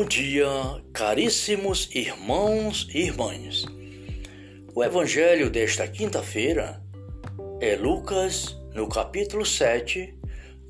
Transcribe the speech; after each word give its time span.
Bom 0.00 0.06
dia, 0.06 0.48
caríssimos 0.94 1.90
irmãos 1.94 2.88
e 2.94 3.00
irmãs. 3.00 3.66
O 4.74 4.82
evangelho 4.82 5.50
desta 5.50 5.86
quinta-feira 5.86 6.82
é 7.60 7.76
Lucas, 7.76 8.58
no 8.74 8.88
capítulo 8.88 9.44
7, 9.44 10.18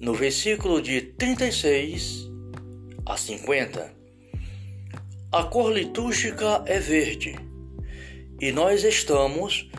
no 0.01 0.15
versículo 0.15 0.83
de 0.83 1.03
36 1.03 2.29
a 3.07 3.17
50. 3.17 3.95
A 5.31 5.45
cor 5.45 5.73
litúrgica 5.73 6.65
é 6.67 6.81
verde 6.81 7.37
e 8.41 8.51
nós 8.51 8.83
estamos 8.83 9.71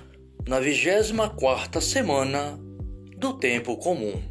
na 0.47 0.61
24 0.61 1.81
semana 1.81 2.57
do 3.17 3.33
tempo 3.33 3.75
comum. 3.75 4.23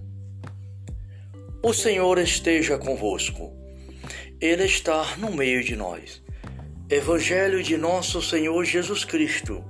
O 1.62 1.74
Senhor 1.74 2.18
esteja 2.18 2.78
convosco. 2.78 3.59
Ele 4.40 4.64
está 4.64 5.18
no 5.18 5.30
meio 5.30 5.62
de 5.62 5.76
nós. 5.76 6.22
Evangelho 6.88 7.62
de 7.62 7.76
nosso 7.76 8.22
Senhor 8.22 8.64
Jesus 8.64 9.04
Cristo, 9.04 9.62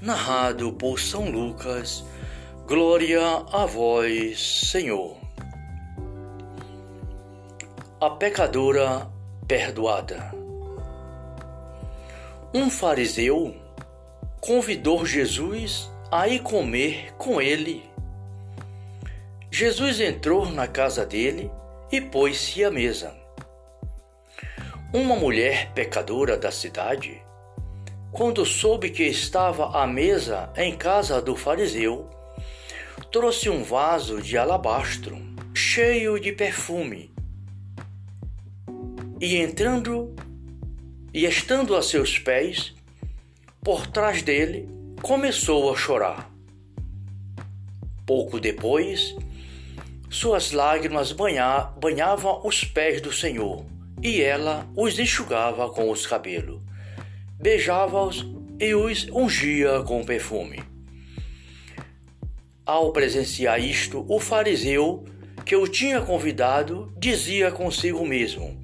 narrado 0.00 0.72
por 0.74 1.00
São 1.00 1.28
Lucas. 1.28 2.04
Glória 2.68 3.20
a 3.50 3.66
vós, 3.66 4.70
Senhor. 4.70 5.16
A 8.00 8.10
pecadora 8.10 9.10
perdoada. 9.48 10.32
Um 12.54 12.70
fariseu 12.70 13.56
convidou 14.40 15.04
Jesus 15.04 15.90
a 16.12 16.28
ir 16.28 16.42
comer 16.42 17.12
com 17.18 17.42
ele. 17.42 17.82
Jesus 19.50 19.98
entrou 19.98 20.48
na 20.48 20.68
casa 20.68 21.04
dele 21.04 21.50
e 21.90 22.00
pôs-se 22.00 22.62
à 22.62 22.70
mesa. 22.70 23.23
Uma 24.96 25.16
mulher 25.16 25.72
pecadora 25.72 26.36
da 26.36 26.52
cidade, 26.52 27.20
quando 28.12 28.46
soube 28.46 28.90
que 28.90 29.02
estava 29.02 29.76
à 29.76 29.88
mesa 29.88 30.52
em 30.56 30.76
casa 30.76 31.20
do 31.20 31.34
fariseu, 31.34 32.08
trouxe 33.10 33.50
um 33.50 33.64
vaso 33.64 34.22
de 34.22 34.38
alabastro 34.38 35.20
cheio 35.52 36.20
de 36.20 36.30
perfume 36.30 37.12
e 39.20 39.36
entrando 39.38 40.14
e 41.12 41.24
estando 41.24 41.74
a 41.74 41.82
seus 41.82 42.16
pés, 42.16 42.72
por 43.64 43.88
trás 43.88 44.22
dele, 44.22 44.68
começou 45.02 45.72
a 45.72 45.76
chorar. 45.76 46.30
Pouco 48.06 48.38
depois, 48.38 49.12
suas 50.08 50.52
lágrimas 50.52 51.10
banha 51.10 51.72
banhavam 51.80 52.46
os 52.46 52.62
pés 52.62 53.00
do 53.00 53.10
Senhor 53.10 53.73
e 54.04 54.20
ela 54.20 54.70
os 54.76 54.98
enxugava 54.98 55.70
com 55.70 55.90
os 55.90 56.06
cabelos, 56.06 56.60
beijava-os 57.40 58.26
e 58.60 58.74
os 58.74 59.08
ungia 59.08 59.82
com 59.82 60.04
perfume. 60.04 60.62
Ao 62.66 62.92
presenciar 62.92 63.58
isto, 63.58 64.04
o 64.06 64.20
fariseu 64.20 65.04
que 65.46 65.56
o 65.56 65.66
tinha 65.66 66.02
convidado 66.02 66.92
dizia 66.98 67.50
consigo 67.50 68.06
mesmo: 68.06 68.60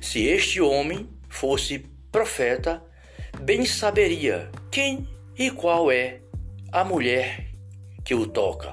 Se 0.00 0.24
este 0.24 0.62
homem 0.62 1.06
fosse 1.28 1.84
profeta, 2.10 2.82
bem 3.38 3.66
saberia 3.66 4.50
quem 4.70 5.06
e 5.38 5.50
qual 5.50 5.92
é 5.92 6.22
a 6.72 6.84
mulher 6.84 7.48
que 8.02 8.14
o 8.14 8.26
toca, 8.26 8.72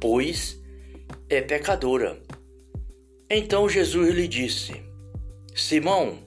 pois 0.00 0.58
é 1.28 1.42
pecadora. 1.42 2.18
Então 3.28 3.68
Jesus 3.68 4.14
lhe 4.14 4.28
disse: 4.28 4.85
Simão, 5.58 6.18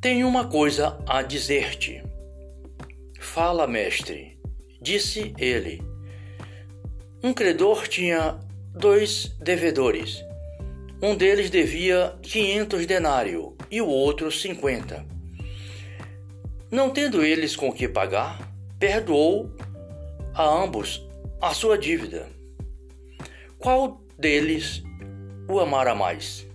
tenho 0.00 0.28
uma 0.28 0.46
coisa 0.46 1.02
a 1.04 1.20
dizer-te. 1.20 2.00
Fala, 3.18 3.66
mestre, 3.66 4.38
disse 4.80 5.34
ele. 5.36 5.82
Um 7.24 7.34
credor 7.34 7.88
tinha 7.88 8.38
dois 8.72 9.36
devedores. 9.40 10.24
Um 11.02 11.16
deles 11.16 11.50
devia 11.50 12.16
quinhentos 12.22 12.86
denários 12.86 13.54
e 13.68 13.82
o 13.82 13.88
outro 13.88 14.30
cinquenta. 14.30 15.04
Não 16.70 16.90
tendo 16.90 17.24
eles 17.24 17.56
com 17.56 17.72
que 17.72 17.88
pagar, 17.88 18.48
perdoou 18.78 19.50
a 20.32 20.44
ambos 20.44 21.04
a 21.42 21.52
sua 21.52 21.76
dívida. 21.76 22.28
Qual 23.58 24.00
deles 24.16 24.84
o 25.48 25.58
amara 25.58 25.96
mais? 25.96 26.45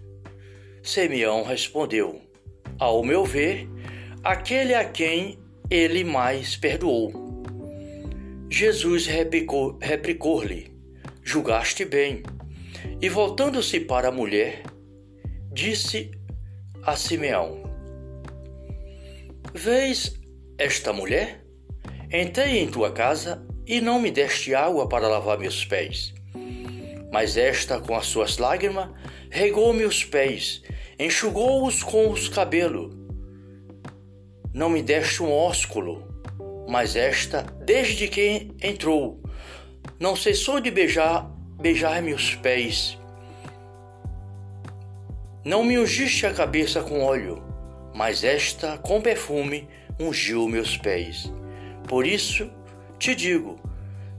Simeão 0.84 1.44
respondeu: 1.44 2.22
Ao 2.80 3.03
meu 3.03 3.24
ver, 3.24 3.68
aquele 4.24 4.74
a 4.74 4.84
quem 4.84 5.40
ele 5.69 6.03
mais 6.03 6.56
perdoou. 6.56 7.12
Jesus 8.50 9.08
replicou-lhe: 9.08 10.75
Julgaste 11.24 11.86
bem. 11.86 12.24
E 13.00 13.09
voltando-se 13.09 13.80
para 13.80 14.09
a 14.09 14.12
mulher, 14.12 14.64
disse 15.52 16.12
a 16.84 16.96
Simeão: 16.96 17.63
Vês 19.53 20.19
esta 20.58 20.92
mulher? 20.92 21.46
Entrei 22.12 22.59
em 22.59 22.68
tua 22.68 22.92
casa 22.92 23.46
e 23.66 23.80
não 23.80 24.02
me 24.02 24.12
deste 24.12 24.53
água 24.53 24.90
para 24.90 25.08
lavar 25.08 25.38
meus 25.38 25.63
pés. 25.63 26.13
Mas 27.12 27.36
esta, 27.36 27.80
com 27.80 27.96
as 27.96 28.06
suas 28.06 28.38
lágrimas, 28.38 28.90
regou-me 29.30 29.84
os 29.84 30.04
pés, 30.06 30.64
enxugou-os 30.98 31.84
com 31.84 32.10
os 32.10 32.30
cabelos. 32.30 32.96
Não 34.54 34.70
me 34.70 34.82
deste 34.82 35.22
um 35.22 35.32
ósculo, 35.32 36.08
mas 36.70 36.96
esta, 36.96 37.42
desde 37.66 38.08
que 38.08 38.52
entrou, 38.64 39.22
não 40.00 40.16
cessou 40.16 40.62
de 40.62 40.72
beijar, 40.72 41.30
beijar-me 41.60 42.14
os 42.14 42.36
pés. 42.36 42.98
Não 45.44 45.64
me 45.64 45.78
ungiste 45.78 46.26
a 46.26 46.34
cabeça 46.34 46.82
com 46.82 47.04
óleo, 47.04 47.44
mas 47.94 48.24
esta, 48.24 48.78
com 48.78 49.02
perfume, 49.02 49.68
ungiu 50.00 50.48
meus 50.48 50.78
pés. 50.78 51.32
Por 51.88 52.08
isso 52.08 52.50
te 52.98 53.14
digo: 53.14 53.60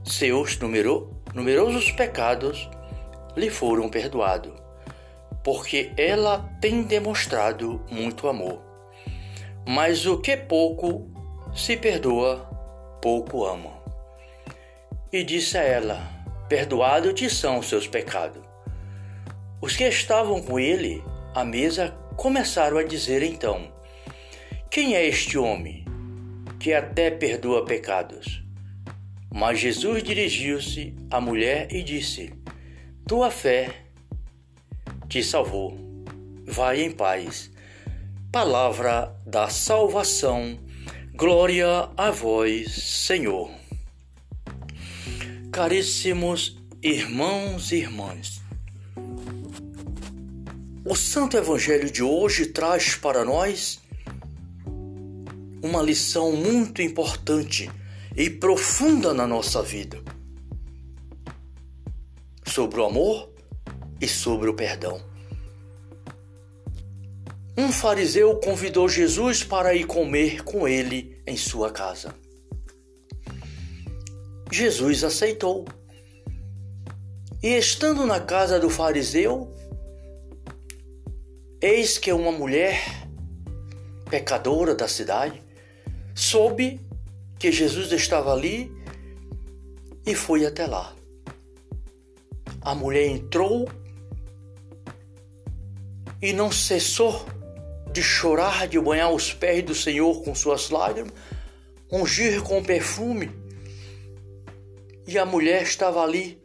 seus 0.03 0.57
numero, 0.59 1.15
numerosos 1.33 1.91
pecados 1.91 2.69
lhe 3.35 3.49
foram 3.49 3.89
perdoados, 3.89 4.53
porque 5.43 5.91
ela 5.97 6.49
tem 6.61 6.83
demonstrado 6.83 7.83
muito 7.89 8.27
amor. 8.27 8.61
Mas 9.67 10.05
o 10.05 10.19
que 10.19 10.35
pouco 10.35 11.09
se 11.55 11.77
perdoa, 11.77 12.37
pouco 13.01 13.45
ama. 13.45 13.71
E 15.11 15.23
disse 15.23 15.57
a 15.57 15.63
ela: 15.63 16.01
Perdoado 16.49 17.13
te 17.13 17.29
são 17.29 17.59
os 17.59 17.67
seus 17.67 17.87
pecados. 17.87 18.43
Os 19.61 19.75
que 19.75 19.85
estavam 19.85 20.41
com 20.41 20.59
ele 20.59 21.03
à 21.33 21.45
mesa 21.45 21.95
começaram 22.17 22.77
a 22.77 22.83
dizer 22.83 23.23
então: 23.23 23.71
Quem 24.69 24.95
é 24.95 25.05
este 25.05 25.37
homem 25.37 25.85
que 26.59 26.73
até 26.73 27.09
perdoa 27.09 27.65
pecados? 27.65 28.43
Mas 29.31 29.59
Jesus 29.59 30.03
dirigiu-se 30.03 30.95
à 31.09 31.19
mulher 31.21 31.67
e 31.71 31.81
disse: 31.81 32.33
tua 33.07 33.29
fé 33.29 33.83
te 35.09 35.23
salvou. 35.23 35.77
Vai 36.45 36.81
em 36.81 36.91
paz. 36.91 37.51
Palavra 38.31 39.15
da 39.25 39.49
salvação. 39.49 40.57
Glória 41.13 41.89
a 41.95 42.11
vós, 42.11 42.71
Senhor. 42.71 43.51
Caríssimos 45.51 46.57
irmãos 46.81 47.71
e 47.71 47.75
irmãs, 47.75 48.41
o 50.83 50.95
Santo 50.95 51.37
Evangelho 51.37 51.89
de 51.89 52.01
hoje 52.01 52.47
traz 52.47 52.95
para 52.95 53.23
nós 53.23 53.79
uma 55.61 55.81
lição 55.81 56.33
muito 56.33 56.81
importante 56.81 57.71
e 58.17 58.29
profunda 58.29 59.13
na 59.13 59.25
nossa 59.25 59.61
vida 59.61 60.02
sobre 62.53 62.79
o 62.79 62.85
amor 62.85 63.33
e 63.99 64.07
sobre 64.07 64.47
o 64.47 64.53
perdão. 64.53 65.01
Um 67.57 67.71
fariseu 67.71 68.35
convidou 68.35 68.87
Jesus 68.87 69.43
para 69.43 69.73
ir 69.73 69.85
comer 69.85 70.43
com 70.43 70.67
ele 70.67 71.19
em 71.25 71.35
sua 71.35 71.71
casa. 71.71 72.13
Jesus 74.51 75.03
aceitou. 75.03 75.65
E 77.41 77.57
estando 77.57 78.05
na 78.05 78.19
casa 78.19 78.59
do 78.59 78.69
fariseu, 78.69 79.51
eis 81.59 81.97
que 81.97 82.13
uma 82.13 82.31
mulher 82.31 82.79
pecadora 84.11 84.75
da 84.75 84.87
cidade 84.87 85.41
soube 86.13 86.79
que 87.39 87.51
Jesus 87.51 87.91
estava 87.91 88.31
ali 88.31 88.71
e 90.05 90.13
foi 90.13 90.45
até 90.45 90.67
lá. 90.67 90.95
A 92.63 92.73
mulher 92.73 93.07
entrou 93.07 93.67
e 96.21 96.31
não 96.31 96.49
cessou 96.49 97.25
de 97.91 98.01
chorar, 98.01 98.69
de 98.69 98.79
banhar 98.79 99.11
os 99.11 99.33
pés 99.33 99.61
do 99.63 99.75
Senhor 99.75 100.23
com 100.23 100.33
suas 100.33 100.69
lágrimas, 100.69 101.11
ungir 101.91 102.41
com 102.41 102.63
perfume. 102.63 103.29
E 105.05 105.17
a 105.17 105.25
mulher 105.25 105.63
estava 105.63 106.01
ali, 106.01 106.41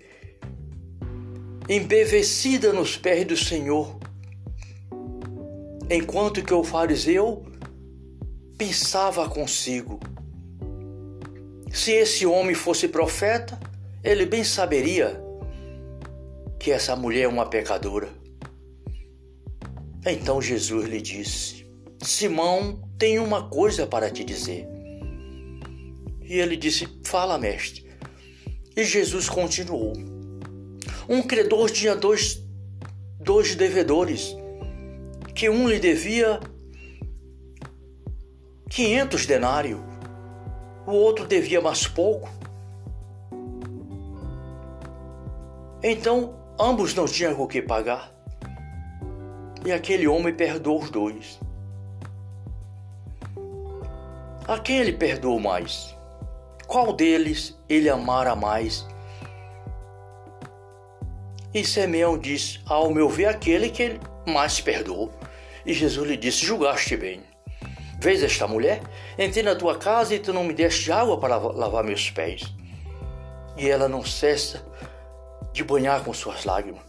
embevecida 1.68 2.72
nos 2.72 2.96
pés 2.96 3.24
do 3.24 3.36
Senhor, 3.36 3.96
enquanto 5.88 6.42
que 6.42 6.52
o 6.52 6.64
fariseu 6.64 7.46
pensava 8.58 9.28
consigo: 9.28 10.00
se 11.72 11.92
esse 11.92 12.26
homem 12.26 12.56
fosse 12.56 12.88
profeta, 12.88 13.56
ele 14.02 14.26
bem 14.26 14.42
saberia 14.42 15.27
que 16.58 16.70
essa 16.72 16.96
mulher 16.96 17.22
é 17.22 17.28
uma 17.28 17.46
pecadora. 17.46 18.08
Então 20.04 20.40
Jesus 20.40 20.88
lhe 20.88 21.00
disse: 21.00 21.66
Simão, 22.00 22.80
tenho 22.98 23.24
uma 23.24 23.48
coisa 23.48 23.86
para 23.86 24.10
te 24.10 24.24
dizer. 24.24 24.66
E 26.22 26.38
ele 26.38 26.56
disse: 26.56 26.88
Fala, 27.04 27.38
mestre. 27.38 27.86
E 28.76 28.84
Jesus 28.84 29.28
continuou: 29.28 29.92
Um 31.08 31.22
credor 31.22 31.70
tinha 31.70 31.94
dois, 31.94 32.42
dois 33.20 33.54
devedores, 33.54 34.36
que 35.34 35.48
um 35.48 35.68
lhe 35.68 35.78
devia 35.78 36.40
500 38.70 39.26
denários, 39.26 39.80
o 40.86 40.92
outro 40.92 41.26
devia 41.26 41.60
mais 41.60 41.86
pouco. 41.86 42.28
Então 45.82 46.37
ambos 46.58 46.94
não 46.94 47.06
tinham 47.06 47.40
o 47.40 47.46
que 47.46 47.62
pagar. 47.62 48.12
E 49.64 49.72
aquele 49.72 50.06
homem 50.08 50.34
perdoou 50.34 50.82
os 50.82 50.90
dois. 50.90 51.40
A 54.46 54.58
quem 54.58 54.78
ele 54.78 54.92
perdoou 54.92 55.38
mais? 55.38 55.94
Qual 56.66 56.92
deles 56.92 57.58
ele 57.68 57.88
amara 57.88 58.34
mais? 58.34 58.86
E 61.52 61.64
Simeão 61.64 62.18
disse: 62.18 62.60
Ao 62.66 62.90
meu 62.90 63.08
ver, 63.08 63.26
aquele 63.26 63.70
que 63.70 63.82
ele 63.82 64.00
mais 64.26 64.60
perdoou. 64.60 65.12
E 65.64 65.72
Jesus 65.72 66.08
lhe 66.08 66.16
disse: 66.16 66.44
Julgaste 66.44 66.96
bem. 66.96 67.22
Vês 68.00 68.22
esta 68.22 68.46
mulher? 68.46 68.80
Entrei 69.18 69.42
na 69.42 69.56
tua 69.56 69.76
casa 69.76 70.14
e 70.14 70.18
tu 70.18 70.32
não 70.32 70.44
me 70.44 70.54
deste 70.54 70.90
água 70.92 71.18
para 71.18 71.36
lavar 71.36 71.82
meus 71.82 72.10
pés. 72.10 72.42
E 73.56 73.68
ela 73.68 73.88
não 73.88 74.04
cessa 74.04 74.64
de 75.58 75.64
banhar 75.64 76.04
com 76.04 76.14
suas 76.14 76.44
lágrimas 76.44 76.88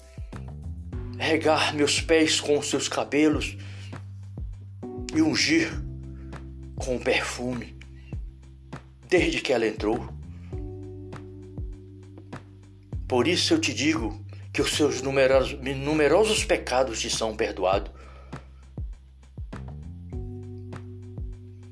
regar 1.17 1.75
meus 1.75 1.99
pés 1.99 2.39
com 2.39 2.61
seus 2.61 2.87
cabelos 2.87 3.57
e 5.13 5.21
ungir 5.21 5.69
com 6.75 6.97
perfume 6.97 7.75
desde 9.09 9.41
que 9.41 9.51
ela 9.51 9.67
entrou. 9.67 10.07
Por 13.07 13.27
isso 13.27 13.55
eu 13.55 13.59
te 13.59 13.73
digo 13.73 14.23
que 14.53 14.61
os 14.61 14.71
seus 14.75 15.01
numerosos, 15.01 15.59
numerosos 15.59 16.45
pecados 16.45 17.01
te 17.01 17.09
são 17.09 17.35
perdoados. 17.35 17.91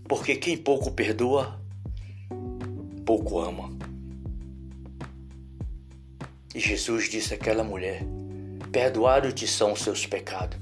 Porque 0.10 0.36
quem 0.36 0.58
pouco 0.58 0.92
perdoa, 0.92 1.62
pouco 3.06 3.40
ama. 3.40 3.77
E 6.58 6.60
Jesus 6.60 7.08
disse 7.08 7.36
àquela 7.36 7.64
mulher: 7.64 8.02
perdoados-te 8.72 9.48
são 9.48 9.74
os 9.74 9.82
seus 9.82 10.08
pecados. 10.08 10.58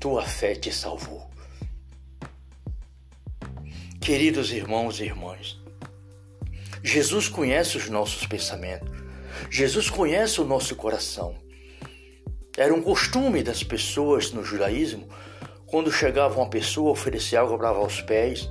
Tua 0.00 0.24
fé 0.24 0.56
te 0.56 0.72
salvou. 0.72 1.30
Queridos 4.00 4.50
irmãos 4.50 4.98
e 4.98 5.04
irmãs, 5.04 5.56
Jesus 6.82 7.28
conhece 7.28 7.76
os 7.76 7.88
nossos 7.88 8.26
pensamentos. 8.26 8.90
Jesus 9.48 9.88
conhece 9.88 10.40
o 10.40 10.44
nosso 10.44 10.74
coração. 10.74 11.36
Era 12.56 12.74
um 12.74 12.82
costume 12.82 13.44
das 13.44 13.62
pessoas 13.62 14.32
no 14.32 14.42
judaísmo, 14.42 15.08
quando 15.66 15.92
chegava 15.92 16.40
uma 16.40 16.50
pessoa, 16.50 16.90
oferecer 16.90 17.36
algo 17.36 17.56
para 17.56 17.78
os 17.78 18.00
pés, 18.00 18.50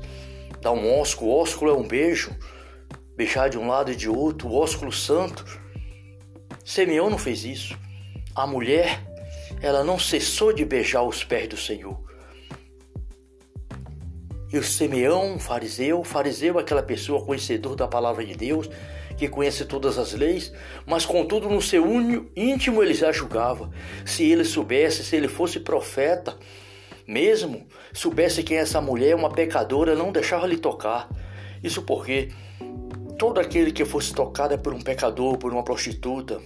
dar 0.61 0.71
um 0.71 1.01
ósculo. 1.01 1.31
Ósculo 1.31 1.71
é 1.71 1.73
um 1.73 1.85
beijo, 1.85 2.33
beijar 3.17 3.49
de 3.49 3.57
um 3.57 3.67
lado 3.67 3.91
e 3.91 3.95
de 3.95 4.07
outro, 4.07 4.47
o 4.47 4.55
ósculo 4.55 4.91
santo 4.91 5.43
Simeão 6.63 7.09
não 7.09 7.17
fez 7.17 7.45
isso. 7.45 7.77
A 8.35 8.45
mulher, 8.45 9.01
ela 9.61 9.85
não 9.85 9.97
cessou 9.97 10.51
de 10.51 10.63
beijar 10.65 11.01
os 11.01 11.23
pés 11.23 11.47
do 11.47 11.55
Senhor. 11.55 11.97
E 14.51 14.57
o 14.57 14.63
Simeão, 14.63 15.39
fariseu, 15.39 16.03
fariseu 16.03 16.59
é 16.59 16.61
aquela 16.61 16.83
pessoa 16.83 17.25
conhecedor 17.25 17.75
da 17.75 17.87
palavra 17.87 18.25
de 18.25 18.35
Deus, 18.35 18.69
que 19.17 19.29
conhece 19.29 19.63
todas 19.65 19.97
as 19.97 20.11
leis, 20.13 20.53
mas 20.85 21.05
contudo 21.05 21.49
no 21.49 21.61
seu 21.61 21.85
íntimo 22.35 22.83
ele 22.83 22.93
já 22.93 23.13
julgava. 23.13 23.71
Se 24.05 24.29
ele 24.29 24.43
soubesse, 24.43 25.05
se 25.05 25.15
ele 25.15 25.29
fosse 25.29 25.61
profeta, 25.61 26.37
mesmo 27.07 27.65
soubesse 27.93 28.43
quem 28.43 28.57
é 28.57 28.61
essa 28.61 28.81
mulher, 28.81 29.15
uma 29.15 29.31
pecadora, 29.31 29.95
não 29.95 30.11
deixava 30.11 30.45
lhe 30.45 30.57
tocar. 30.57 31.09
Isso 31.63 31.81
porque 31.81 32.29
todo 33.17 33.39
aquele 33.39 33.71
que 33.71 33.83
fosse 33.83 34.13
tocado 34.13 34.53
é 34.53 34.57
por 34.57 34.73
um 34.73 34.81
pecador, 34.81 35.37
por 35.37 35.51
uma 35.51 35.63
prostituta, 35.63 36.39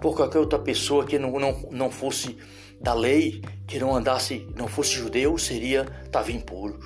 por 0.00 0.16
qualquer 0.16 0.38
outra 0.38 0.58
pessoa 0.58 1.04
que 1.04 1.18
não, 1.18 1.38
não, 1.38 1.68
não 1.70 1.90
fosse 1.90 2.36
da 2.80 2.94
lei, 2.94 3.42
que 3.66 3.78
não 3.78 3.94
andasse, 3.94 4.48
não 4.56 4.66
fosse 4.66 4.92
judeu, 4.92 5.38
seria 5.38 5.86
estava 6.04 6.32
impuro. 6.32 6.78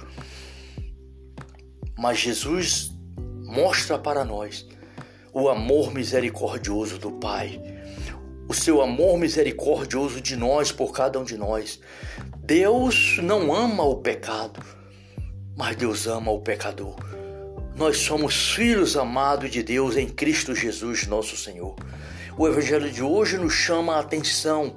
Mas 1.97 2.19
Jesus 2.19 2.93
mostra 3.45 3.99
para 3.99 4.25
nós 4.25 4.67
o 5.33 5.49
amor 5.49 5.93
misericordioso 5.95 6.99
do 6.99 7.13
Pai, 7.13 7.61
o 8.49 8.53
seu 8.53 8.83
amor 8.83 9.19
misericordioso 9.19 10.21
de 10.21 10.37
nós 10.37 10.71
por 10.71 10.93
cada 10.93 11.19
um 11.19 11.25
de 11.25 11.39
nós. 11.39 11.81
Deus 12.39 13.19
não 13.23 13.55
ama 13.55 13.85
o 13.85 13.97
pecado, 13.97 14.61
mas 15.57 15.77
Deus 15.77 16.07
ama 16.07 16.31
o 16.31 16.41
pecador. 16.41 17.24
Nós 17.77 17.99
somos 17.99 18.53
filhos 18.53 18.97
amados 18.97 19.51
de 19.51 19.61
Deus 19.61 19.97
em 19.97 20.09
Cristo 20.09 20.55
Jesus, 20.55 21.09
nosso 21.09 21.37
Senhor. 21.37 21.75
O 22.39 22.47
Evangelho 22.47 22.89
de 22.89 23.03
hoje 23.03 23.37
nos 23.37 23.53
chama 23.53 23.97
a 23.97 24.01
atenção 24.01 24.77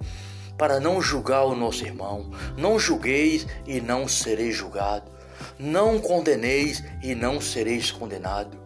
para 0.58 0.80
não 0.80 1.00
julgar 1.00 1.46
o 1.46 1.56
nosso 1.56 1.86
irmão. 1.86 2.32
Não 2.58 2.80
julgueis 2.80 3.46
e 3.68 3.80
não 3.80 4.08
sereis 4.08 4.56
julgado. 4.56 5.12
Não 5.60 6.00
condeneis 6.00 6.84
e 7.04 7.13
não 7.13 7.39
sereis 7.39 7.92
condenado. 7.92 8.58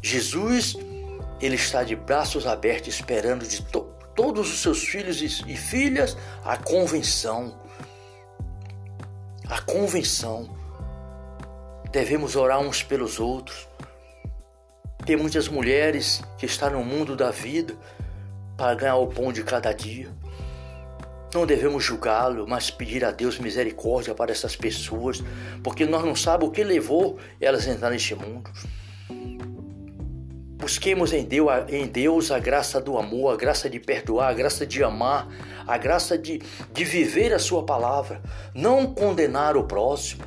Jesus, 0.00 0.74
ele 1.38 1.56
está 1.56 1.84
de 1.84 1.94
braços 1.94 2.46
abertos 2.46 2.94
esperando 2.94 3.46
de 3.46 3.60
to 3.60 3.92
todos 4.14 4.50
os 4.50 4.62
seus 4.62 4.82
filhos 4.82 5.20
e 5.20 5.54
filhas 5.54 6.16
a 6.42 6.56
convenção. 6.56 7.60
A 9.50 9.60
convenção 9.60 10.55
devemos 11.96 12.36
orar 12.36 12.60
uns 12.60 12.82
pelos 12.82 13.18
outros. 13.18 13.66
Tem 15.06 15.16
muitas 15.16 15.48
mulheres 15.48 16.22
que 16.36 16.44
estão 16.44 16.68
no 16.68 16.84
mundo 16.84 17.16
da 17.16 17.30
vida 17.30 17.74
para 18.54 18.74
ganhar 18.74 18.96
o 18.96 19.06
pão 19.06 19.32
de 19.32 19.42
cada 19.42 19.72
dia. 19.72 20.10
Não 21.32 21.46
devemos 21.46 21.82
julgá-lo, 21.82 22.46
mas 22.46 22.70
pedir 22.70 23.02
a 23.02 23.10
Deus 23.10 23.38
misericórdia 23.38 24.14
para 24.14 24.30
essas 24.30 24.54
pessoas, 24.54 25.24
porque 25.64 25.86
nós 25.86 26.04
não 26.04 26.14
sabemos 26.14 26.50
o 26.50 26.52
que 26.52 26.62
levou 26.62 27.18
elas 27.40 27.66
a 27.66 27.70
entrar 27.70 27.88
neste 27.88 28.14
mundo. 28.14 28.50
Busquemos 30.58 31.14
em 31.14 31.24
Deus, 31.24 31.50
em 31.70 31.86
Deus 31.86 32.30
a 32.30 32.38
graça 32.38 32.78
do 32.78 32.98
amor, 32.98 33.32
a 33.32 33.36
graça 33.38 33.70
de 33.70 33.80
perdoar, 33.80 34.28
a 34.28 34.34
graça 34.34 34.66
de 34.66 34.84
amar, 34.84 35.28
a 35.66 35.78
graça 35.78 36.18
de, 36.18 36.42
de 36.74 36.84
viver 36.84 37.32
a 37.32 37.38
Sua 37.38 37.64
palavra, 37.64 38.20
não 38.54 38.92
condenar 38.92 39.56
o 39.56 39.64
próximo 39.64 40.24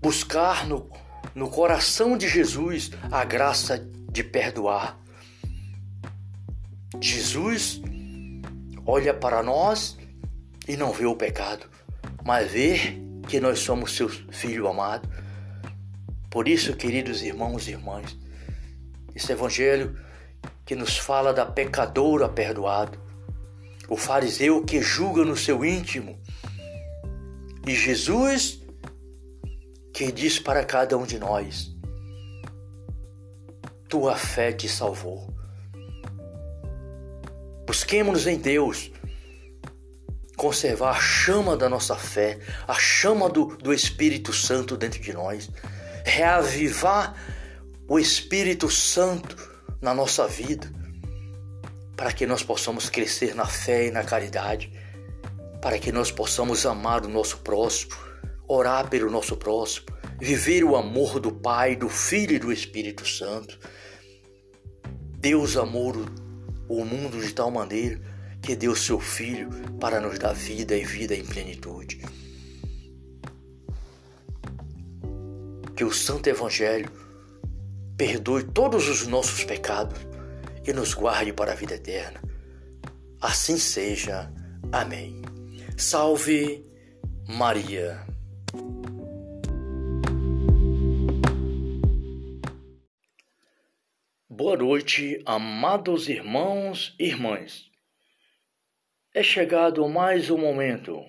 buscar 0.00 0.66
no, 0.66 0.90
no 1.34 1.48
coração 1.50 2.16
de 2.16 2.28
Jesus 2.28 2.90
a 3.10 3.24
graça 3.24 3.78
de 4.10 4.24
perdoar. 4.24 4.98
Jesus 7.00 7.80
olha 8.84 9.14
para 9.14 9.42
nós 9.42 9.96
e 10.66 10.76
não 10.76 10.92
vê 10.92 11.06
o 11.06 11.14
pecado, 11.14 11.66
mas 12.24 12.50
vê 12.50 12.98
que 13.28 13.40
nós 13.40 13.60
somos 13.60 13.94
seu 13.94 14.08
filho 14.08 14.66
amado. 14.66 15.08
Por 16.28 16.48
isso, 16.48 16.76
queridos 16.76 17.22
irmãos 17.22 17.68
e 17.68 17.72
irmãs, 17.72 18.16
esse 19.14 19.32
evangelho 19.32 19.98
que 20.64 20.74
nos 20.74 20.96
fala 20.96 21.32
da 21.32 21.44
pecadora 21.44 22.28
perdoado, 22.28 22.98
o 23.88 23.96
fariseu 23.96 24.64
que 24.64 24.80
julga 24.80 25.24
no 25.24 25.36
seu 25.36 25.64
íntimo, 25.64 26.18
e 27.66 27.74
Jesus 27.74 28.59
que 29.92 30.10
diz 30.12 30.38
para 30.38 30.64
cada 30.64 30.96
um 30.96 31.04
de 31.04 31.18
nós: 31.18 31.74
Tua 33.88 34.16
fé 34.16 34.52
te 34.52 34.68
salvou. 34.68 35.32
Busquemos 37.66 38.26
em 38.26 38.36
Deus 38.36 38.90
conservar 40.36 40.96
a 40.96 41.00
chama 41.00 41.56
da 41.56 41.68
nossa 41.68 41.94
fé, 41.94 42.38
a 42.66 42.74
chama 42.74 43.28
do, 43.28 43.56
do 43.58 43.74
Espírito 43.74 44.32
Santo 44.32 44.76
dentro 44.76 44.98
de 44.98 45.12
nós, 45.12 45.50
reavivar 46.04 47.14
o 47.86 47.98
Espírito 47.98 48.70
Santo 48.70 49.36
na 49.82 49.92
nossa 49.92 50.26
vida, 50.26 50.66
para 51.94 52.12
que 52.12 52.26
nós 52.26 52.42
possamos 52.42 52.88
crescer 52.88 53.34
na 53.34 53.44
fé 53.44 53.88
e 53.88 53.90
na 53.90 54.02
caridade, 54.02 54.72
para 55.60 55.78
que 55.78 55.92
nós 55.92 56.10
possamos 56.10 56.64
amar 56.64 57.04
o 57.04 57.08
nosso 57.08 57.36
próximo, 57.38 57.94
orar 58.50 58.90
pelo 58.90 59.08
nosso 59.08 59.36
próximo, 59.36 59.86
viver 60.18 60.64
o 60.64 60.74
amor 60.74 61.20
do 61.20 61.30
Pai, 61.30 61.76
do 61.76 61.88
Filho 61.88 62.34
e 62.34 62.38
do 62.38 62.52
Espírito 62.52 63.06
Santo. 63.06 63.56
Deus 65.18 65.56
amou 65.56 65.94
o 66.68 66.84
mundo 66.84 67.20
de 67.20 67.32
tal 67.32 67.50
maneira 67.50 68.00
que 68.42 68.56
deu 68.56 68.74
seu 68.74 68.98
Filho 68.98 69.48
para 69.78 70.00
nos 70.00 70.18
dar 70.18 70.32
vida 70.32 70.76
e 70.76 70.84
vida 70.84 71.14
em 71.14 71.24
plenitude. 71.24 72.02
Que 75.76 75.84
o 75.84 75.92
Santo 75.92 76.28
Evangelho 76.28 76.90
perdoe 77.96 78.42
todos 78.42 78.88
os 78.88 79.06
nossos 79.06 79.44
pecados 79.44 79.98
e 80.66 80.72
nos 80.72 80.92
guarde 80.92 81.32
para 81.32 81.52
a 81.52 81.54
vida 81.54 81.74
eterna. 81.74 82.20
Assim 83.20 83.58
seja. 83.58 84.32
Amém. 84.72 85.22
Salve 85.76 86.64
Maria. 87.28 88.09
Boa 94.28 94.56
noite, 94.56 95.22
amados 95.26 96.08
irmãos 96.08 96.96
e 96.98 97.04
irmãs. 97.04 97.70
É 99.14 99.22
chegado 99.22 99.88
mais 99.88 100.30
um 100.30 100.38
momento 100.38 101.00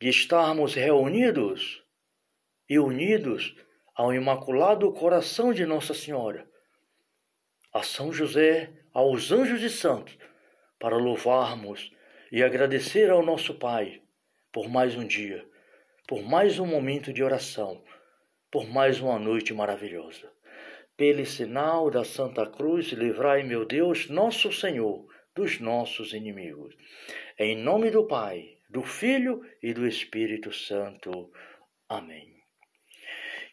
de 0.00 0.08
estarmos 0.08 0.74
reunidos 0.74 1.82
e 2.68 2.78
unidos 2.78 3.54
ao 3.94 4.12
Imaculado 4.12 4.92
Coração 4.92 5.54
de 5.54 5.64
Nossa 5.64 5.94
Senhora, 5.94 6.50
a 7.72 7.82
São 7.82 8.12
José, 8.12 8.72
aos 8.92 9.30
anjos 9.32 9.62
e 9.62 9.70
santos, 9.70 10.18
para 10.78 10.96
louvarmos 10.96 11.90
e 12.30 12.42
agradecer 12.42 13.10
ao 13.10 13.24
nosso 13.24 13.54
Pai 13.54 14.02
por 14.52 14.68
mais 14.68 14.94
um 14.96 15.06
dia, 15.06 15.48
por 16.06 16.22
mais 16.22 16.58
um 16.58 16.66
momento 16.66 17.12
de 17.12 17.22
oração, 17.22 17.82
por 18.50 18.68
mais 18.68 19.00
uma 19.00 19.18
noite 19.18 19.54
maravilhosa. 19.54 20.30
Pelo 20.96 21.24
sinal 21.24 21.90
da 21.90 22.04
Santa 22.04 22.46
Cruz, 22.46 22.88
livrai, 22.88 23.42
meu 23.42 23.64
Deus, 23.64 24.08
nosso 24.08 24.52
Senhor 24.52 25.06
dos 25.34 25.60
nossos 25.60 26.12
inimigos. 26.12 26.74
Em 27.38 27.56
nome 27.56 27.90
do 27.90 28.06
Pai, 28.06 28.58
do 28.68 28.82
Filho 28.82 29.42
e 29.62 29.72
do 29.72 29.86
Espírito 29.86 30.52
Santo. 30.52 31.30
Amém. 31.88 32.32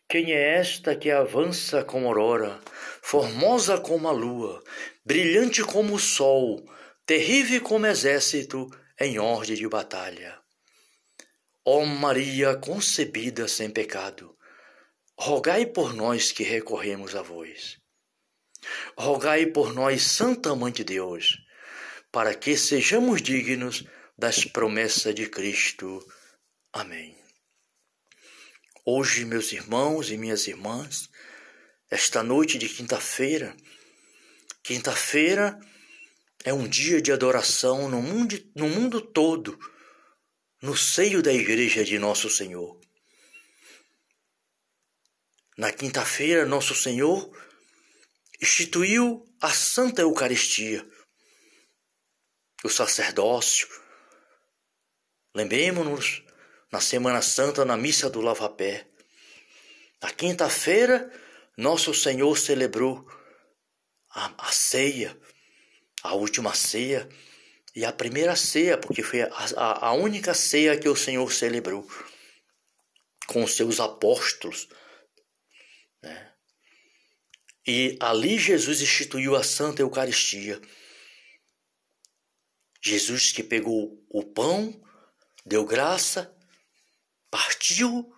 Quem 0.08 0.32
é 0.32 0.56
esta 0.56 0.96
que 0.96 1.12
avança 1.12 1.84
como 1.84 2.08
aurora, 2.08 2.60
formosa 3.02 3.80
como 3.80 4.08
a 4.08 4.12
lua, 4.12 4.62
brilhante 5.06 5.64
como 5.64 5.94
o 5.94 6.00
sol, 6.00 6.66
terrível 7.06 7.62
como 7.62 7.86
exército 7.86 8.68
em 9.00 9.20
ordem 9.20 9.56
de 9.56 9.68
batalha? 9.70 10.39
Ó 11.72 11.86
Maria 11.86 12.56
concebida 12.56 13.48
sem 13.48 13.70
pecado, 13.70 14.36
rogai 15.16 15.68
por 15.68 15.94
nós 15.94 16.32
que 16.32 16.42
recorremos 16.42 17.14
a 17.14 17.22
vós. 17.22 17.78
Rogai 18.98 19.46
por 19.46 19.72
nós, 19.72 20.02
Santa 20.02 20.56
Mãe 20.56 20.72
de 20.72 20.84
Deus, 20.84 21.38
para 22.12 22.34
que 22.34 22.58
sejamos 22.58 23.22
dignos 23.22 23.84
das 24.18 24.46
promessas 24.46 25.14
de 25.14 25.30
Cristo. 25.30 26.04
Amém. 26.74 27.16
Hoje, 28.84 29.24
meus 29.24 29.54
irmãos 29.54 30.10
e 30.10 30.18
minhas 30.18 30.48
irmãs, 30.48 31.08
esta 31.88 32.24
noite 32.24 32.58
de 32.58 32.68
quinta-feira, 32.68 33.56
quinta-feira 34.64 35.60
é 36.44 36.52
um 36.52 36.68
dia 36.68 37.00
de 37.00 37.12
adoração 37.12 37.88
no 37.88 38.02
mundo, 38.02 38.44
no 38.56 38.68
mundo 38.68 39.00
todo, 39.00 39.56
no 40.62 40.76
seio 40.76 41.22
da 41.22 41.34
Igreja 41.34 41.84
de 41.84 41.98
Nosso 41.98 42.30
Senhor. 42.30 42.80
Na 45.58 45.72
quinta-feira, 45.72 46.46
Nosso 46.46 46.76
Senhor 46.76 47.30
instituiu 48.42 49.26
a 49.42 49.50
Santa 49.50 50.02
Eucaristia 50.02 50.86
o 52.64 52.70
sacerdócio. 52.70 53.68
Lembremos-nos 55.34 56.24
na 56.72 56.82
Semana 56.82 57.22
Santa, 57.22 57.64
na 57.64 57.78
missa 57.78 58.10
do 58.10 58.22
Lava-Pé. 58.22 58.88
Na 60.02 60.12
quinta-feira, 60.12 61.12
Nosso 61.58 61.94
Senhor 61.94 62.38
celebrou 62.38 63.08
a, 64.12 64.48
a, 64.48 64.52
ceia, 64.52 65.18
a 66.04 66.14
última 66.16 66.54
ceia 66.54 67.08
e 67.80 67.86
a 67.86 67.94
primeira 67.94 68.36
ceia, 68.36 68.78
porque 68.78 69.02
foi 69.02 69.22
a, 69.22 69.88
a, 69.88 69.94
única 69.94 70.34
ceia 70.34 70.78
que 70.78 70.90
o 70.90 70.98
Senhor 70.98 71.32
celebrou 71.32 71.90
com 73.26 73.42
os 73.42 73.56
seus 73.56 73.80
apóstolos. 73.80 74.68
Né? 76.04 76.34
E 77.66 77.98
ali 78.02 78.38
Jesus 78.38 78.82
instituiu 78.82 79.34
a 79.34 79.46
Santa 79.46 79.82
Eucaristia. 79.82 80.60
Jesus 82.84 83.32
que 83.32 83.44
pegou 83.44 84.06
o 84.10 84.26
pão, 84.26 84.78
deu 85.46 85.64
graça, 85.64 86.36
partiu 87.32 88.14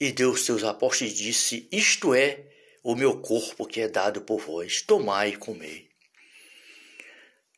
e 0.00 0.10
deu 0.10 0.30
aos 0.30 0.44
seus 0.44 0.64
apóstolos 0.64 1.12
e 1.12 1.16
disse: 1.16 1.68
Isto 1.70 2.12
é 2.12 2.52
o 2.82 2.96
meu 2.96 3.20
corpo 3.20 3.64
que 3.64 3.80
é 3.80 3.86
dado 3.86 4.22
por 4.22 4.40
vós, 4.40 4.82
tomai 4.82 5.28
e 5.28 5.36
comei. 5.36 5.93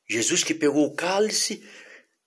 Jesus 0.08 0.44
que 0.44 0.54
pegou 0.54 0.86
o 0.86 0.94
cálice, 0.94 1.66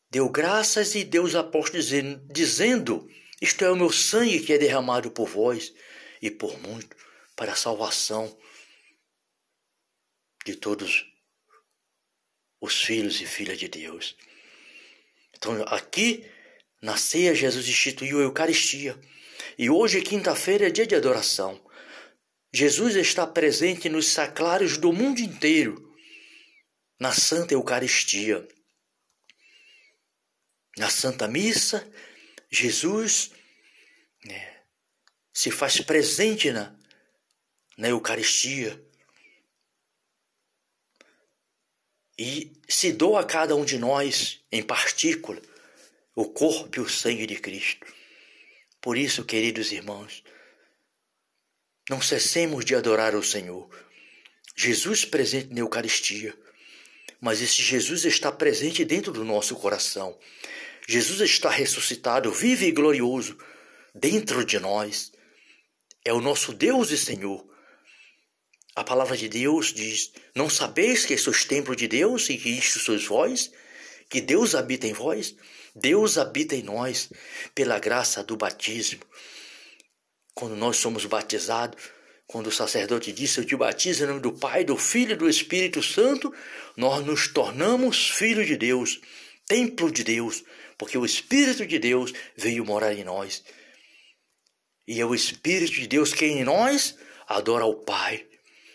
deu 0.09 0.29
graças 0.29 0.95
e 0.95 1.03
deu 1.03 1.23
aos 1.23 1.35
apóstolos 1.35 1.89
dizendo: 2.31 3.07
Isto 3.41 3.63
é 3.63 3.71
o 3.71 3.75
meu 3.75 3.91
sangue 3.91 4.41
que 4.41 4.53
é 4.53 4.57
derramado 4.57 5.11
por 5.11 5.27
vós 5.27 5.73
e 6.21 6.29
por 6.29 6.59
muito 6.59 6.95
para 7.35 7.53
a 7.53 7.55
salvação 7.55 8.37
de 10.45 10.55
todos 10.55 11.05
os 12.59 12.83
filhos 12.83 13.21
e 13.21 13.25
filhas 13.25 13.57
de 13.57 13.67
Deus. 13.67 14.17
Então, 15.35 15.63
aqui 15.67 16.25
na 16.81 16.97
ceia, 16.97 17.33
Jesus 17.33 17.67
instituiu 17.67 18.19
a 18.19 18.23
Eucaristia. 18.23 18.99
E 19.57 19.69
hoje, 19.69 20.01
quinta-feira, 20.01 20.67
é 20.67 20.69
dia 20.69 20.85
de 20.85 20.95
adoração. 20.95 21.61
Jesus 22.53 22.95
está 22.95 23.27
presente 23.27 23.87
nos 23.87 24.07
sacrários 24.07 24.77
do 24.77 24.91
mundo 24.91 25.19
inteiro, 25.19 25.88
na 26.99 27.13
Santa 27.13 27.53
Eucaristia. 27.53 28.47
Na 30.77 30.89
Santa 30.89 31.27
Missa, 31.27 31.87
Jesus 32.51 33.31
né, 34.25 34.61
se 35.33 35.51
faz 35.51 35.79
presente 35.81 36.51
na, 36.51 36.75
na 37.77 37.89
Eucaristia. 37.89 38.79
e 42.19 42.51
se 42.67 42.91
doa 42.91 43.21
a 43.21 43.25
cada 43.25 43.55
um 43.55 43.63
de 43.63 43.77
nós, 43.79 44.41
em 44.51 44.61
partícula, 44.61 45.41
o 46.13 46.25
corpo 46.25 46.77
e 46.77 46.81
o 46.81 46.89
sangue 46.89 47.25
de 47.25 47.37
Cristo. 47.37 47.87
Por 48.81 48.97
isso, 48.97 49.23
queridos 49.23 49.71
irmãos, 49.71 50.21
não 51.89 52.01
cessemos 52.01 52.65
de 52.65 52.75
adorar 52.75 53.15
o 53.15 53.23
Senhor. 53.23 53.69
Jesus 54.53 55.05
presente 55.05 55.53
na 55.53 55.61
Eucaristia, 55.61 56.37
mas 57.19 57.41
esse 57.41 57.61
Jesus 57.61 58.05
está 58.05 58.31
presente 58.31 58.85
dentro 58.85 59.11
do 59.11 59.25
nosso 59.25 59.55
coração. 59.55 60.17
Jesus 60.87 61.21
está 61.21 61.49
ressuscitado, 61.49 62.31
vivo 62.31 62.63
e 62.63 62.71
glorioso 62.71 63.37
dentro 63.93 64.43
de 64.45 64.59
nós. 64.59 65.11
É 66.03 66.13
o 66.13 66.21
nosso 66.21 66.53
Deus 66.53 66.91
e 66.91 66.97
Senhor. 66.97 67.45
A 68.75 68.83
palavra 68.83 69.17
de 69.17 69.27
Deus 69.27 69.73
diz: 69.73 70.11
Não 70.33 70.49
sabeis 70.49 71.05
que 71.05 71.17
sois 71.17 71.43
templo 71.43 71.75
de 71.75 71.87
Deus 71.87 72.29
e 72.29 72.37
que 72.37 72.49
isto 72.49 72.79
sois 72.79 73.05
vós? 73.05 73.51
Que 74.09 74.21
Deus 74.21 74.55
habita 74.55 74.87
em 74.87 74.93
vós? 74.93 75.35
Deus 75.75 76.17
habita 76.17 76.55
em 76.55 76.63
nós 76.63 77.09
pela 77.53 77.77
graça 77.77 78.23
do 78.23 78.37
batismo. 78.37 79.01
Quando 80.33 80.55
nós 80.55 80.77
somos 80.77 81.05
batizados, 81.05 81.77
quando 82.29 82.45
o 82.45 82.51
sacerdote 82.51 83.11
disse: 83.11 83.39
Eu 83.39 83.45
te 83.45 83.55
batizo 83.55 84.03
em 84.03 84.07
nome 84.07 84.19
do 84.19 84.31
Pai, 84.31 84.63
do 84.63 84.77
Filho 84.77 85.13
e 85.13 85.15
do 85.15 85.27
Espírito 85.27 85.81
Santo, 85.81 86.31
nós 86.77 87.03
nos 87.03 87.27
tornamos 87.27 88.11
filhos 88.11 88.45
de 88.45 88.55
Deus, 88.55 89.01
templo 89.47 89.91
de 89.91 90.03
Deus, 90.03 90.43
porque 90.77 90.95
o 90.95 91.03
Espírito 91.03 91.65
de 91.65 91.79
Deus 91.79 92.13
veio 92.37 92.63
morar 92.63 92.93
em 92.93 93.03
nós. 93.03 93.43
E 94.87 95.01
é 95.01 95.05
o 95.05 95.15
Espírito 95.15 95.71
de 95.71 95.87
Deus 95.87 96.13
que 96.13 96.23
em 96.23 96.43
nós 96.43 96.95
adora 97.27 97.63
ao 97.63 97.77
Pai 97.77 98.27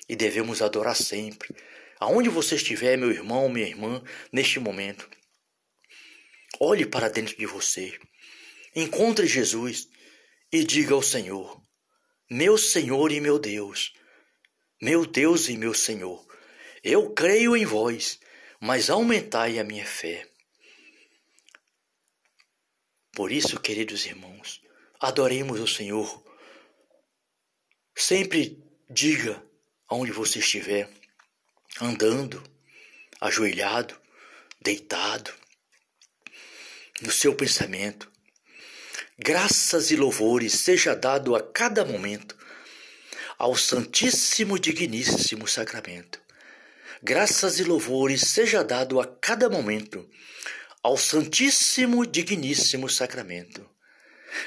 e 0.09 0.17
devemos 0.17 0.61
adorar 0.61 0.97
sempre. 0.97 1.55
aonde 2.01 2.29
você 2.29 2.57
estiver, 2.57 2.99
meu 2.99 3.13
irmão, 3.13 3.49
minha 3.49 3.69
irmã, 3.69 4.03
neste 4.33 4.59
momento, 4.59 5.09
olhe 6.59 6.85
para 6.85 7.09
dentro 7.09 7.37
de 7.37 7.47
você, 7.47 7.97
encontre 8.75 9.29
Jesus 9.29 9.89
e 10.53 10.65
diga 10.65 10.93
ao 10.93 11.03
Senhor: 11.03 11.64
Meu 12.31 12.57
Senhor 12.57 13.13
e 13.13 13.21
meu 13.21 13.39
Deus, 13.39 13.93
meu 14.81 15.05
Deus 15.05 15.49
e 15.49 15.57
meu 15.57 15.75
Senhor, 15.75 16.27
eu 16.83 17.13
creio 17.13 17.57
em 17.57 17.65
vós, 17.67 18.19
mas 18.59 18.89
aumentai 18.89 19.59
a 19.59 19.65
minha 19.65 19.85
fé. 19.85 20.27
Por 23.13 23.31
isso, 23.31 23.61
queridos 23.61 24.07
irmãos, 24.07 24.63
adoremos 24.99 25.61
o 25.61 25.69
Senhor. 25.69 26.25
Sempre 27.95 28.63
diga 28.89 29.45
aonde 29.87 30.11
você 30.11 30.39
estiver, 30.39 30.91
andando, 31.81 32.43
ajoelhado, 33.21 34.01
deitado, 34.61 35.33
no 37.03 37.13
seu 37.13 37.35
pensamento. 37.35 38.11
Graças 39.17 39.93
e 39.93 39.97
louvores 39.97 40.55
seja 40.55 40.93
dado 40.93 41.37
a 41.37 41.41
cada 41.41 41.85
momento 41.85 42.37
ao 43.39 43.55
Santíssimo 43.55 44.59
Digníssimo 44.59 45.47
Sacramento. 45.47 46.21
Graças 47.01 47.61
e 47.61 47.63
louvores 47.63 48.23
seja 48.23 48.65
dado 48.65 49.01
a 49.01 49.07
cada 49.07 49.49
momento 49.49 50.05
ao 50.83 50.97
Santíssimo 50.97 52.05
Digníssimo 52.05 52.89
Sacramento. 52.91 53.65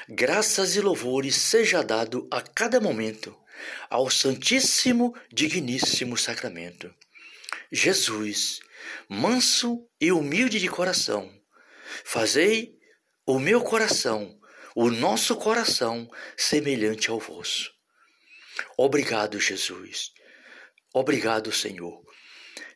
Graças 0.09 0.75
e 0.75 0.81
louvores 0.81 1.37
seja 1.37 1.81
dado 1.81 2.27
a 2.29 2.41
cada 2.41 2.81
momento 2.81 3.33
ao 3.89 4.09
Santíssimo 4.09 5.15
Digníssimo 5.31 6.17
Sacramento. 6.17 6.93
Jesus, 7.71 8.59
manso 9.07 9.87
e 9.99 10.11
humilde 10.11 10.59
de 10.59 10.67
coração, 10.67 11.31
fazei 12.03 12.77
o 13.25 13.39
meu 13.39 13.61
coração, 13.61 14.37
o 14.79 14.91
nosso 14.91 15.35
coração, 15.35 16.07
semelhante 16.37 17.09
ao 17.09 17.19
vosso. 17.19 17.73
Obrigado, 18.77 19.39
Jesus. 19.39 20.11
Obrigado, 20.93 21.51
Senhor. 21.51 21.99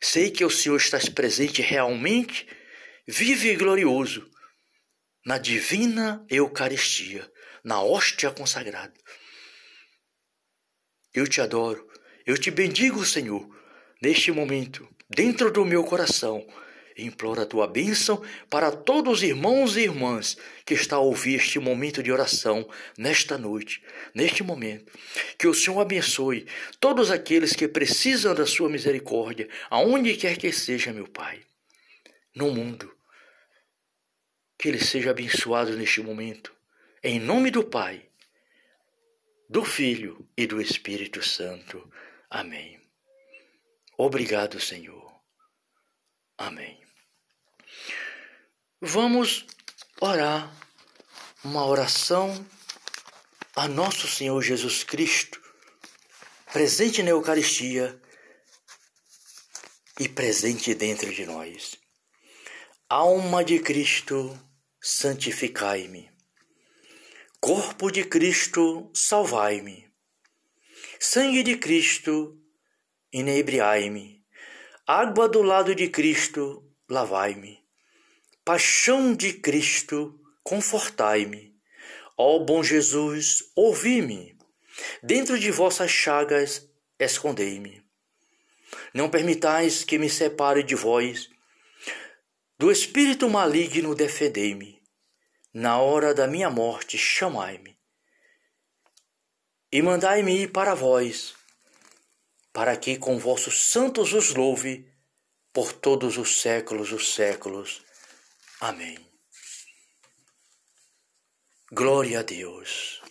Sei 0.00 0.28
que 0.28 0.44
o 0.44 0.50
Senhor 0.50 0.78
está 0.78 0.98
presente 1.14 1.62
realmente 1.62 2.44
vive 3.06 3.52
e 3.52 3.56
glorioso 3.56 4.28
na 5.24 5.38
divina 5.38 6.26
Eucaristia, 6.28 7.30
na 7.62 7.80
hóstia 7.80 8.32
consagrada. 8.32 8.98
Eu 11.14 11.28
te 11.28 11.40
adoro, 11.40 11.88
eu 12.26 12.36
te 12.36 12.50
bendigo, 12.50 13.06
Senhor, 13.06 13.48
neste 14.02 14.32
momento, 14.32 14.88
dentro 15.08 15.52
do 15.52 15.64
meu 15.64 15.84
coração. 15.84 16.44
Imploro 16.96 17.40
a 17.40 17.46
tua 17.46 17.66
bênção 17.66 18.22
para 18.50 18.70
todos 18.70 19.18
os 19.18 19.22
irmãos 19.22 19.76
e 19.76 19.82
irmãs 19.82 20.36
que 20.64 20.74
estão 20.74 20.98
a 20.98 21.02
ouvir 21.02 21.36
este 21.36 21.58
momento 21.58 22.02
de 22.02 22.12
oração 22.12 22.68
nesta 22.98 23.38
noite, 23.38 23.82
neste 24.14 24.42
momento. 24.42 24.92
Que 25.38 25.46
o 25.46 25.54
Senhor 25.54 25.80
abençoe 25.80 26.46
todos 26.78 27.10
aqueles 27.10 27.54
que 27.54 27.66
precisam 27.66 28.34
da 28.34 28.46
sua 28.46 28.68
misericórdia, 28.68 29.48
aonde 29.70 30.16
quer 30.16 30.36
que 30.36 30.52
seja, 30.52 30.92
meu 30.92 31.08
Pai 31.08 31.40
no 32.34 32.50
mundo. 32.50 32.94
Que 34.58 34.68
ele 34.68 34.80
seja 34.80 35.10
abençoado 35.10 35.76
neste 35.76 36.00
momento. 36.00 36.54
Em 37.02 37.18
nome 37.18 37.50
do 37.50 37.64
Pai, 37.64 38.08
do 39.48 39.64
Filho 39.64 40.26
e 40.36 40.46
do 40.46 40.60
Espírito 40.60 41.22
Santo. 41.22 41.90
Amém. 42.30 42.80
Obrigado, 43.98 44.60
Senhor. 44.60 45.11
Amém. 46.38 46.80
Vamos 48.80 49.46
orar 50.00 50.52
uma 51.44 51.64
oração 51.66 52.44
a 53.54 53.68
nosso 53.68 54.08
Senhor 54.08 54.40
Jesus 54.42 54.82
Cristo, 54.82 55.40
presente 56.52 57.02
na 57.02 57.10
Eucaristia 57.10 58.00
e 60.00 60.08
presente 60.08 60.74
dentro 60.74 61.12
de 61.12 61.26
nós. 61.26 61.76
Alma 62.88 63.44
de 63.44 63.58
Cristo, 63.60 64.38
santificai-me. 64.80 66.10
Corpo 67.40 67.90
de 67.90 68.04
Cristo, 68.04 68.90
salvai-me. 68.94 69.92
Sangue 71.00 71.42
de 71.42 71.56
Cristo, 71.56 72.40
inebriai-me. 73.12 74.21
Água 74.94 75.26
do 75.26 75.40
lado 75.40 75.74
de 75.74 75.88
Cristo, 75.88 76.70
lavai-me. 76.86 77.64
Paixão 78.44 79.16
de 79.16 79.32
Cristo, 79.32 80.20
confortai-me. 80.44 81.56
Ó 82.14 82.38
bom 82.40 82.62
Jesus, 82.62 83.42
ouvi-me. 83.56 84.36
Dentro 85.02 85.40
de 85.40 85.50
vossas 85.50 85.90
chagas, 85.90 86.68
escondei-me. 86.98 87.82
Não 88.92 89.08
permitais 89.08 89.82
que 89.82 89.96
me 89.96 90.10
separe 90.10 90.62
de 90.62 90.74
vós 90.74 91.30
do 92.58 92.70
espírito 92.70 93.30
maligno 93.30 93.94
defendei-me. 93.94 94.78
Na 95.54 95.80
hora 95.80 96.12
da 96.12 96.26
minha 96.26 96.50
morte 96.50 96.98
chamai-me. 96.98 97.78
E 99.72 99.80
mandai-me 99.80 100.42
ir 100.42 100.52
para 100.52 100.74
vós, 100.74 101.34
para 102.52 102.76
que 102.76 102.98
com 102.98 103.18
vossos 103.18 103.70
santos 103.70 104.12
os 104.12 104.34
louve 104.34 104.86
por 105.52 105.72
todos 105.72 106.18
os 106.18 106.40
séculos 106.40 106.92
os 106.92 107.14
séculos. 107.14 107.82
Amém. 108.60 108.98
Glória 111.70 112.20
a 112.20 112.22
Deus. 112.22 113.02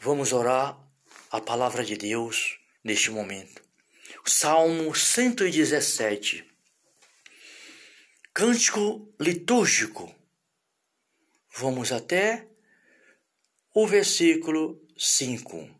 Vamos 0.00 0.32
orar 0.32 0.78
a 1.30 1.40
palavra 1.40 1.84
de 1.84 1.96
Deus 1.96 2.58
neste 2.82 3.10
momento. 3.10 3.62
Salmo 4.24 4.94
117 4.94 6.48
Cântico 8.34 9.12
litúrgico. 9.18 10.14
Vamos 11.56 11.90
até 11.90 12.46
o 13.74 13.86
versículo 13.86 14.86
5. 14.96 15.77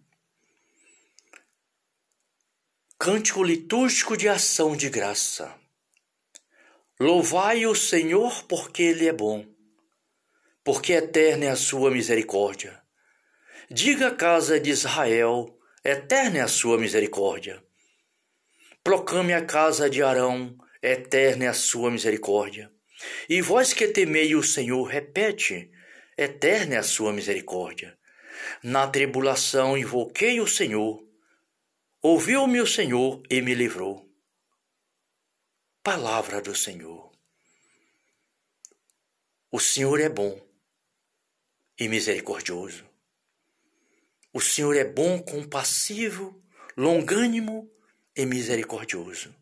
Cântico 3.00 3.44
litúrgico 3.44 4.16
de 4.16 4.28
ação 4.28 4.74
de 4.74 4.90
graça. 4.90 5.54
Louvai 6.98 7.64
o 7.64 7.72
Senhor 7.72 8.42
porque 8.48 8.82
Ele 8.82 9.06
é 9.06 9.12
bom, 9.12 9.46
porque 10.64 10.94
eterna 10.94 11.44
é 11.44 11.50
a 11.50 11.54
sua 11.54 11.92
misericórdia. 11.92 12.82
Diga 13.70 14.08
a 14.08 14.14
casa 14.14 14.58
de 14.58 14.70
Israel, 14.70 15.56
eterna 15.84 16.38
é 16.38 16.40
a 16.40 16.48
sua 16.48 16.76
misericórdia. 16.76 17.62
Proclame 18.82 19.32
a 19.32 19.44
casa 19.44 19.88
de 19.88 20.02
Arão, 20.02 20.58
eterna 20.82 21.44
é 21.44 21.48
a 21.48 21.54
sua 21.54 21.92
misericórdia. 21.92 22.68
E 23.28 23.40
vós 23.40 23.72
que 23.72 23.86
temei 23.86 24.34
o 24.34 24.42
Senhor, 24.42 24.82
repete, 24.82 25.70
eterna 26.16 26.74
é 26.74 26.78
a 26.78 26.82
sua 26.82 27.12
misericórdia. 27.12 27.96
Na 28.60 28.88
tribulação 28.88 29.78
invoquei 29.78 30.40
o 30.40 30.48
Senhor, 30.48 31.07
ouviu-me 32.02 32.60
o 32.60 32.66
Senhor 32.66 33.22
e 33.28 33.40
me 33.40 33.54
livrou. 33.54 34.08
Palavra 35.82 36.40
do 36.40 36.54
Senhor. 36.54 37.10
O 39.50 39.58
Senhor 39.58 40.00
é 40.00 40.08
bom 40.08 40.40
e 41.78 41.88
misericordioso. 41.88 42.86
O 44.32 44.40
Senhor 44.40 44.76
é 44.76 44.84
bom, 44.84 45.20
compassivo, 45.22 46.44
longânimo 46.76 47.72
e 48.14 48.26
misericordioso. 48.26 49.34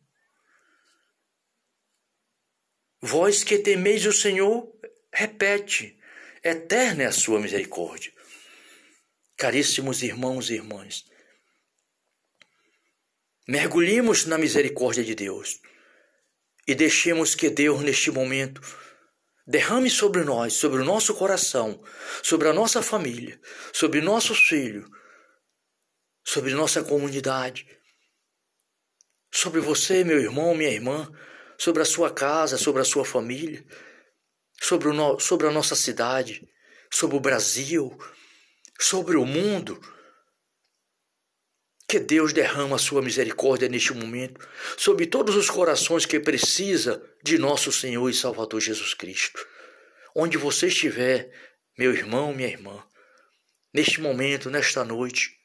Vós 3.01 3.43
que 3.43 3.59
temeis 3.59 4.07
o 4.07 4.13
Senhor, 4.13 4.73
repete, 5.13 5.99
eterna 6.43 7.03
é 7.03 7.07
a 7.07 7.13
sua 7.13 7.41
misericórdia. 7.41 8.13
Caríssimos 9.37 10.03
irmãos 10.03 10.49
e 10.49 10.55
irmãs, 10.55 11.05
mergulhemos 13.47 14.27
na 14.27 14.37
misericórdia 14.39 15.05
de 15.05 15.15
Deus 15.15 15.61
e 16.67 16.75
deixemos 16.75 17.35
que 17.35 17.49
Deus, 17.49 17.81
neste 17.81 18.11
momento, 18.11 18.61
derrame 19.47 19.89
sobre 19.89 20.25
nós, 20.25 20.55
sobre 20.55 20.81
o 20.81 20.85
nosso 20.85 21.15
coração, 21.15 21.83
sobre 22.23 22.49
a 22.49 22.53
nossa 22.53 22.83
família, 22.83 23.41
sobre 23.73 24.01
nossos 24.01 24.41
filhos, 24.41 24.89
sobre 26.25 26.53
nossa 26.55 26.83
comunidade, 26.83 27.67
sobre 29.33 29.61
você, 29.61 30.03
meu 30.03 30.19
irmão, 30.19 30.55
minha 30.55 30.71
irmã, 30.71 31.09
sobre 31.57 31.83
a 31.83 31.87
sua 31.87 32.11
casa, 32.11 32.59
sobre 32.59 32.83
a 32.83 32.85
sua 32.85 33.05
família, 33.05 33.65
sobre, 34.61 34.89
o 34.89 34.93
no, 34.93 35.21
sobre 35.21 35.47
a 35.47 35.53
nossa 35.53 35.77
cidade, 35.77 36.49
sobre 36.91 37.17
o 37.17 37.21
Brasil, 37.21 37.97
sobre 38.81 39.17
o 39.17 39.25
mundo. 39.25 39.81
Que 41.89 42.01
Deus 42.01 42.33
derrama 42.33 42.77
a 42.77 42.81
sua 42.81 43.01
misericórdia 43.01 43.69
neste 43.69 43.93
momento 43.93 44.47
sobre 44.77 45.07
todos 45.07 45.37
os 45.37 45.49
corações 45.49 46.05
que 46.05 46.19
precisa 46.19 47.01
de 47.23 47.39
nosso 47.39 47.71
Senhor 47.71 48.09
e 48.11 48.15
Salvador 48.15 48.61
Jesus 48.61 48.93
Cristo. 48.93 49.47
Onde 50.15 50.37
você 50.37 50.67
estiver, 50.67 51.31
meu 51.79 51.93
irmão, 51.93 52.35
minha 52.35 52.49
irmã, 52.49 52.83
neste 53.73 54.01
momento, 54.01 54.51
nesta 54.51 54.85
noite, 54.85 55.37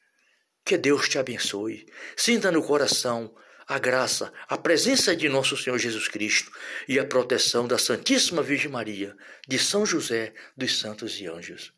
que 0.65 0.77
Deus 0.77 1.07
te 1.07 1.19
abençoe. 1.19 1.85
Sinta 2.15 2.51
no 2.51 2.63
coração 2.63 3.35
a 3.67 3.79
graça, 3.79 4.33
a 4.49 4.57
presença 4.57 5.15
de 5.15 5.29
nosso 5.29 5.55
Senhor 5.55 5.77
Jesus 5.77 6.07
Cristo 6.07 6.51
e 6.87 6.99
a 6.99 7.05
proteção 7.05 7.67
da 7.67 7.77
Santíssima 7.77 8.41
Virgem 8.41 8.69
Maria, 8.69 9.15
de 9.47 9.57
São 9.57 9.85
José, 9.85 10.33
dos 10.57 10.79
santos 10.79 11.19
e 11.21 11.27
anjos. 11.27 11.71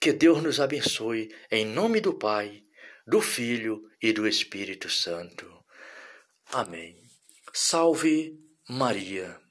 Que 0.00 0.12
Deus 0.12 0.42
nos 0.42 0.60
abençoe 0.60 1.34
em 1.50 1.66
nome 1.66 2.00
do 2.00 2.14
Pai 2.14 2.63
do 3.06 3.20
Filho 3.20 3.82
e 4.00 4.12
do 4.12 4.26
Espírito 4.26 4.88
Santo. 4.88 5.46
Amém. 6.52 6.96
Salve 7.52 8.38
Maria. 8.68 9.43